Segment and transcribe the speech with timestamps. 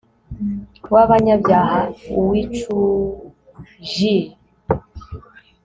[0.93, 1.81] w'abanyabyaha
[2.19, 4.21] uwicujij